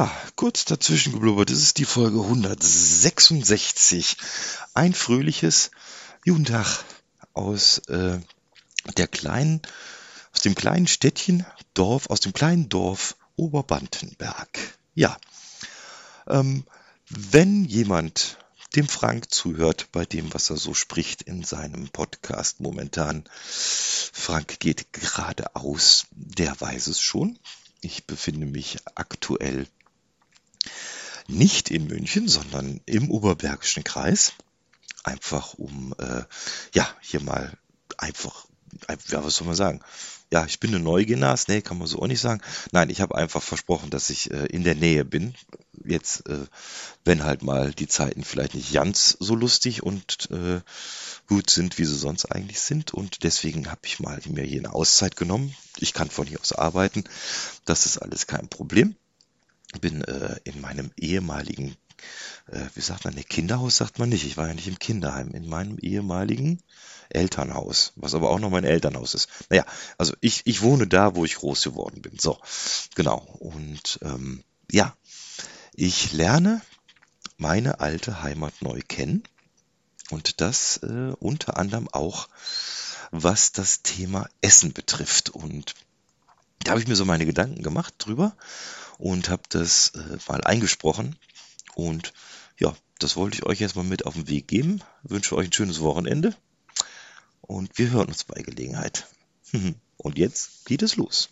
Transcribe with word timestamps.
Ja, 0.00 0.10
kurz 0.34 0.64
dazwischen 0.64 1.12
geblubbert. 1.12 1.50
Es 1.50 1.60
ist 1.60 1.76
die 1.76 1.84
Folge 1.84 2.22
166. 2.22 4.16
Ein 4.72 4.94
fröhliches 4.94 5.72
Jugendtag 6.24 6.86
aus 7.34 7.80
äh, 7.88 8.18
der 8.96 9.08
kleinen, 9.08 9.60
aus 10.32 10.40
dem 10.40 10.54
kleinen 10.54 10.86
Städtchen, 10.86 11.44
Dorf, 11.74 12.08
aus 12.08 12.20
dem 12.20 12.32
kleinen 12.32 12.70
Dorf 12.70 13.18
Oberbantenberg. 13.36 14.48
Ja, 14.94 15.18
ähm, 16.26 16.64
wenn 17.10 17.66
jemand 17.66 18.38
dem 18.74 18.88
Frank 18.88 19.30
zuhört 19.30 19.92
bei 19.92 20.06
dem, 20.06 20.32
was 20.32 20.48
er 20.48 20.56
so 20.56 20.72
spricht 20.72 21.20
in 21.20 21.44
seinem 21.44 21.90
Podcast 21.90 22.60
momentan. 22.60 23.24
Frank 23.44 24.60
geht 24.60 24.94
geradeaus, 24.94 26.06
der 26.12 26.58
weiß 26.58 26.86
es 26.86 27.02
schon. 27.02 27.38
Ich 27.82 28.06
befinde 28.06 28.46
mich 28.46 28.78
aktuell 28.94 29.66
nicht 31.30 31.70
in 31.70 31.86
München, 31.86 32.28
sondern 32.28 32.80
im 32.86 33.10
Oberbergischen 33.10 33.84
Kreis. 33.84 34.32
Einfach 35.02 35.54
um, 35.54 35.94
äh, 35.98 36.24
ja, 36.74 36.88
hier 37.00 37.20
mal 37.20 37.56
einfach, 37.96 38.46
ja, 39.08 39.24
was 39.24 39.36
soll 39.36 39.46
man 39.46 39.56
sagen? 39.56 39.80
Ja, 40.32 40.44
ich 40.44 40.60
bin 40.60 40.72
eine 40.72 40.84
Neugenas, 40.84 41.48
nee, 41.48 41.60
kann 41.60 41.78
man 41.78 41.88
so 41.88 42.00
auch 42.00 42.06
nicht 42.06 42.20
sagen. 42.20 42.40
Nein, 42.70 42.88
ich 42.88 43.00
habe 43.00 43.16
einfach 43.16 43.42
versprochen, 43.42 43.90
dass 43.90 44.10
ich 44.10 44.30
äh, 44.30 44.46
in 44.46 44.62
der 44.62 44.76
Nähe 44.76 45.04
bin. 45.04 45.34
Jetzt, 45.84 46.28
äh, 46.28 46.46
wenn 47.04 47.24
halt 47.24 47.42
mal 47.42 47.72
die 47.72 47.88
Zeiten 47.88 48.22
vielleicht 48.22 48.54
nicht 48.54 48.72
ganz 48.72 49.16
so 49.18 49.34
lustig 49.34 49.82
und 49.82 50.30
äh, 50.30 50.60
gut 51.26 51.50
sind, 51.50 51.78
wie 51.78 51.84
sie 51.84 51.96
sonst 51.96 52.26
eigentlich 52.26 52.60
sind. 52.60 52.94
Und 52.94 53.24
deswegen 53.24 53.70
habe 53.70 53.80
ich 53.84 53.98
mal 53.98 54.20
mir 54.28 54.44
hier 54.44 54.60
eine 54.60 54.72
Auszeit 54.72 55.16
genommen. 55.16 55.54
Ich 55.78 55.94
kann 55.94 56.10
von 56.10 56.28
hier 56.28 56.40
aus 56.40 56.52
arbeiten. 56.52 57.04
Das 57.64 57.86
ist 57.86 57.98
alles 57.98 58.28
kein 58.28 58.48
Problem 58.48 58.94
bin 59.80 60.02
äh, 60.04 60.36
in 60.44 60.60
meinem 60.60 60.90
ehemaligen, 60.96 61.76
äh, 62.48 62.66
wie 62.74 62.80
sagt 62.80 63.04
man, 63.04 63.14
ne, 63.14 63.22
Kinderhaus 63.22 63.76
sagt 63.76 63.98
man 63.98 64.08
nicht, 64.08 64.24
ich 64.24 64.36
war 64.36 64.48
ja 64.48 64.54
nicht 64.54 64.68
im 64.68 64.78
Kinderheim, 64.78 65.30
in 65.30 65.48
meinem 65.48 65.78
ehemaligen 65.78 66.60
Elternhaus, 67.10 67.92
was 67.96 68.14
aber 68.14 68.30
auch 68.30 68.38
noch 68.38 68.50
mein 68.50 68.64
Elternhaus 68.64 69.14
ist. 69.14 69.28
Naja, 69.48 69.64
also 69.98 70.14
ich, 70.20 70.42
ich 70.44 70.62
wohne 70.62 70.86
da, 70.86 71.14
wo 71.14 71.24
ich 71.24 71.36
groß 71.36 71.62
geworden 71.62 72.02
bin. 72.02 72.18
So, 72.18 72.38
genau. 72.94 73.18
Und 73.38 73.98
ähm, 74.02 74.42
ja, 74.70 74.94
ich 75.74 76.12
lerne 76.12 76.62
meine 77.36 77.80
alte 77.80 78.22
Heimat 78.22 78.54
neu 78.60 78.80
kennen 78.86 79.22
und 80.10 80.40
das 80.40 80.78
äh, 80.78 81.12
unter 81.18 81.56
anderem 81.56 81.88
auch, 81.88 82.28
was 83.10 83.52
das 83.52 83.82
Thema 83.82 84.28
Essen 84.40 84.72
betrifft. 84.72 85.30
Und 85.30 85.74
da 86.62 86.72
habe 86.72 86.80
ich 86.80 86.88
mir 86.88 86.96
so 86.96 87.04
meine 87.04 87.26
Gedanken 87.26 87.62
gemacht 87.62 87.94
drüber 87.98 88.36
und 89.00 89.30
habe 89.30 89.42
das 89.48 89.92
äh, 89.94 90.18
mal 90.28 90.42
eingesprochen. 90.42 91.16
Und 91.74 92.12
ja, 92.58 92.74
das 92.98 93.16
wollte 93.16 93.36
ich 93.36 93.46
euch 93.46 93.60
jetzt 93.60 93.76
mal 93.76 93.84
mit 93.84 94.06
auf 94.06 94.14
den 94.14 94.28
Weg 94.28 94.46
geben. 94.46 94.82
Wünsche 95.02 95.36
euch 95.36 95.48
ein 95.48 95.52
schönes 95.52 95.80
Wochenende 95.80 96.34
und 97.40 97.78
wir 97.78 97.90
hören 97.90 98.08
uns 98.08 98.24
bei 98.24 98.42
Gelegenheit. 98.42 99.08
Und 99.96 100.16
jetzt 100.16 100.64
geht 100.64 100.80
es 100.80 100.96
los. 100.96 101.28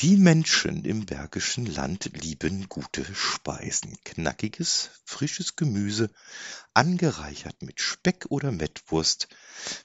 Die 0.00 0.16
Menschen 0.16 0.84
im 0.84 1.06
Bergischen 1.06 1.66
Land 1.66 2.10
lieben 2.12 2.68
gute 2.68 3.04
Speisen. 3.16 3.98
Knackiges, 4.04 4.90
frisches 5.04 5.56
Gemüse, 5.56 6.08
angereichert 6.72 7.62
mit 7.62 7.80
Speck 7.80 8.26
oder 8.28 8.52
Mettwurst. 8.52 9.26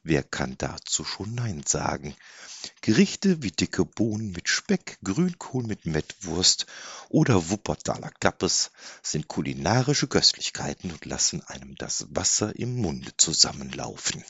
Wer 0.03 0.21
kann 0.21 0.53
dazu 0.59 1.03
schon 1.03 1.33
Nein 1.33 1.63
sagen? 1.65 2.15
Gerichte 2.81 3.41
wie 3.41 3.49
dicke 3.49 3.85
Bohnen 3.85 4.31
mit 4.33 4.49
Speck, 4.49 4.99
Grünkohl 5.03 5.63
mit 5.63 5.87
Mettwurst 5.87 6.67
oder 7.09 7.49
Wuppertaler 7.49 8.11
Kappes 8.19 8.69
sind 9.01 9.27
kulinarische 9.27 10.07
Köstlichkeiten 10.07 10.91
und 10.91 11.05
lassen 11.05 11.41
einem 11.41 11.73
das 11.73 12.05
Wasser 12.11 12.55
im 12.55 12.75
Munde 12.75 13.17
zusammenlaufen. 13.17 14.23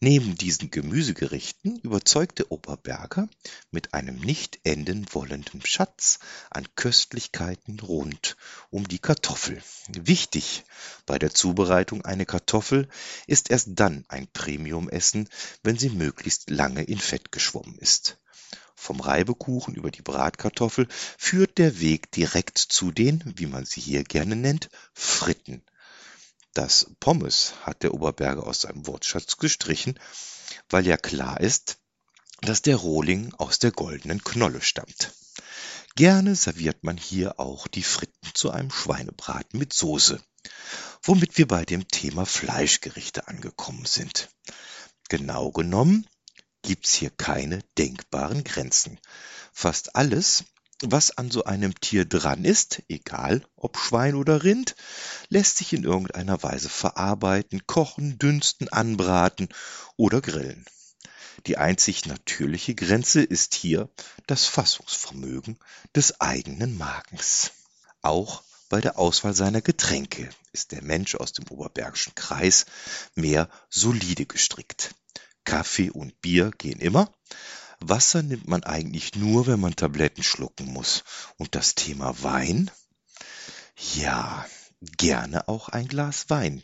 Neben 0.00 0.36
diesen 0.36 0.70
Gemüsegerichten 0.70 1.78
überzeugte 1.80 2.52
Oberberger 2.52 3.30
mit 3.70 3.94
einem 3.94 4.16
nicht 4.16 4.60
enden 4.62 5.06
wollenden 5.10 5.64
Schatz 5.64 6.18
an 6.50 6.68
Köstlichkeiten 6.76 7.80
rund 7.80 8.36
um 8.68 8.86
die 8.86 8.98
Kartoffel. 8.98 9.62
Wichtig 9.88 10.64
bei 11.06 11.18
der 11.18 11.32
Zubereitung 11.32 12.04
eine 12.04 12.26
Kartoffel 12.26 12.90
ist 13.26 13.48
erst 13.48 13.70
dann 13.72 14.04
ein 14.08 14.28
Premiumessen, 14.28 15.30
wenn 15.62 15.78
sie 15.78 15.88
möglichst 15.88 16.50
lange 16.50 16.82
in 16.82 16.98
Fett 16.98 17.32
geschwommen 17.32 17.78
ist. 17.78 18.18
Vom 18.74 19.00
Reibekuchen 19.00 19.74
über 19.76 19.90
die 19.90 20.02
Bratkartoffel 20.02 20.88
führt 21.16 21.56
der 21.56 21.80
Weg 21.80 22.12
direkt 22.12 22.58
zu 22.58 22.90
den, 22.90 23.32
wie 23.36 23.46
man 23.46 23.64
sie 23.64 23.80
hier 23.80 24.04
gerne 24.04 24.36
nennt, 24.36 24.68
Fritten 24.92 25.62
das 26.56 26.90
Pommes 27.00 27.54
hat 27.62 27.82
der 27.82 27.92
Oberberger 27.92 28.46
aus 28.46 28.62
seinem 28.62 28.86
Wortschatz 28.86 29.36
gestrichen, 29.36 29.98
weil 30.70 30.86
ja 30.86 30.96
klar 30.96 31.40
ist, 31.40 31.78
dass 32.40 32.62
der 32.62 32.76
Rohling 32.76 33.34
aus 33.34 33.58
der 33.58 33.72
goldenen 33.72 34.24
Knolle 34.24 34.62
stammt. 34.62 35.12
Gerne 35.96 36.34
serviert 36.34 36.82
man 36.82 36.96
hier 36.96 37.40
auch 37.40 37.66
die 37.66 37.82
Fritten 37.82 38.30
zu 38.34 38.50
einem 38.50 38.70
Schweinebraten 38.70 39.58
mit 39.58 39.72
Soße, 39.72 40.20
womit 41.02 41.36
wir 41.38 41.46
bei 41.46 41.64
dem 41.64 41.88
Thema 41.88 42.24
Fleischgerichte 42.24 43.28
angekommen 43.28 43.84
sind. 43.84 44.28
Genau 45.08 45.50
genommen 45.50 46.06
gibt's 46.62 46.94
hier 46.94 47.10
keine 47.10 47.62
denkbaren 47.78 48.44
Grenzen. 48.44 48.98
Fast 49.52 49.94
alles, 49.94 50.44
was 50.82 51.16
an 51.16 51.30
so 51.30 51.44
einem 51.44 51.74
Tier 51.80 52.04
dran 52.04 52.44
ist, 52.44 52.82
egal 52.88 53.46
ob 53.56 53.78
Schwein 53.78 54.14
oder 54.14 54.44
Rind, 54.44 54.76
lässt 55.28 55.56
sich 55.56 55.72
in 55.72 55.84
irgendeiner 55.84 56.42
Weise 56.42 56.68
verarbeiten, 56.68 57.66
kochen, 57.66 58.18
dünsten, 58.18 58.68
anbraten 58.68 59.48
oder 59.96 60.20
grillen. 60.20 60.66
Die 61.46 61.58
einzig 61.58 62.06
natürliche 62.06 62.74
Grenze 62.74 63.22
ist 63.22 63.54
hier 63.54 63.88
das 64.26 64.46
Fassungsvermögen 64.46 65.58
des 65.94 66.20
eigenen 66.20 66.76
Magens. 66.76 67.52
Auch 68.02 68.42
bei 68.68 68.80
der 68.80 68.98
Auswahl 68.98 69.34
seiner 69.34 69.62
Getränke 69.62 70.28
ist 70.52 70.72
der 70.72 70.82
Mensch 70.82 71.14
aus 71.14 71.32
dem 71.32 71.46
Oberbergischen 71.48 72.14
Kreis 72.14 72.66
mehr 73.14 73.48
solide 73.70 74.26
gestrickt. 74.26 74.94
Kaffee 75.44 75.90
und 75.90 76.20
Bier 76.20 76.50
gehen 76.58 76.80
immer, 76.80 77.12
Wasser 77.80 78.22
nimmt 78.22 78.48
man 78.48 78.64
eigentlich 78.64 79.14
nur, 79.14 79.46
wenn 79.46 79.60
man 79.60 79.76
Tabletten 79.76 80.22
schlucken 80.22 80.72
muss. 80.72 81.04
Und 81.36 81.54
das 81.54 81.74
Thema 81.74 82.22
Wein? 82.22 82.70
Ja, 83.94 84.46
gerne 84.80 85.48
auch 85.48 85.68
ein 85.68 85.88
Glas 85.88 86.30
Wein. 86.30 86.62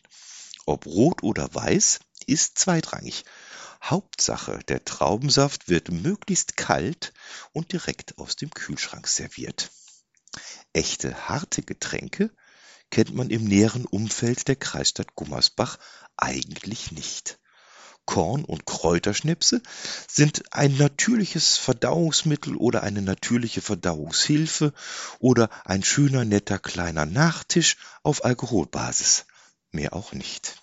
Ob 0.65 0.87
rot 0.87 1.23
oder 1.23 1.55
weiß, 1.55 2.01
ist 2.27 2.59
zweitrangig. 2.59 3.25
Hauptsache, 3.83 4.61
der 4.69 4.85
Traubensaft 4.85 5.69
wird 5.69 5.91
möglichst 5.91 6.57
kalt 6.57 7.13
und 7.53 7.73
direkt 7.73 8.19
aus 8.19 8.37
dem 8.37 8.51
Kühlschrank 8.51 9.09
serviert. 9.09 9.71
Echte 10.73 11.29
harte 11.29 11.63
Getränke 11.63 12.31
kennt 12.91 13.15
man 13.15 13.31
im 13.31 13.45
näheren 13.45 13.85
Umfeld 13.87 14.49
der 14.49 14.57
Kreisstadt 14.57 15.15
Gummersbach 15.17 15.79
eigentlich 16.17 16.93
nicht. 16.93 17.41
Korn- 18.07 18.45
und 18.45 18.67
Kräuterschnipse 18.67 19.63
sind 20.09 20.53
ein 20.53 20.77
natürliches 20.77 21.57
Verdauungsmittel 21.57 22.57
oder 22.57 22.83
eine 22.83 23.03
natürliche 23.03 23.63
Verdauungshilfe 23.63 24.73
oder 25.19 25.49
ein 25.65 25.83
schöner, 25.83 26.25
netter 26.25 26.59
kleiner 26.59 27.07
Nachtisch 27.07 27.77
auf 28.03 28.25
Alkoholbasis. 28.25 29.27
Mehr 29.71 29.95
auch 29.95 30.13
nicht. 30.13 30.63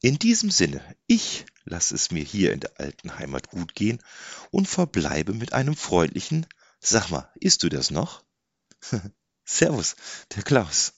In 0.00 0.18
diesem 0.18 0.50
Sinne, 0.50 0.80
ich 1.06 1.46
lasse 1.64 1.94
es 1.94 2.10
mir 2.10 2.22
hier 2.22 2.52
in 2.52 2.60
der 2.60 2.78
alten 2.78 3.18
Heimat 3.18 3.50
gut 3.50 3.74
gehen 3.74 4.00
und 4.50 4.68
verbleibe 4.68 5.34
mit 5.34 5.52
einem 5.52 5.76
freundlichen 5.76 6.46
Sag 6.80 7.10
mal, 7.10 7.28
isst 7.40 7.62
du 7.62 7.68
das 7.68 7.90
noch? 7.90 8.24
Servus, 9.44 9.96
der 10.34 10.42
Klaus. 10.42 10.92